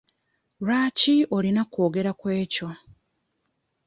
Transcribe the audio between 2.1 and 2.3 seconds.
ku